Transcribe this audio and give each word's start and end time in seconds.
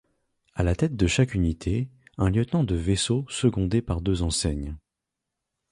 À 0.55 0.63
la 0.63 0.73
tête 0.75 0.95
de 0.95 1.05
chaque 1.05 1.35
unité, 1.35 1.87
un 2.17 2.31
lieutenant 2.31 2.63
de 2.63 2.73
vaisseau 2.73 3.23
secondé 3.29 3.83
par 3.83 4.01
deux 4.01 4.23
enseignes. 4.23 4.75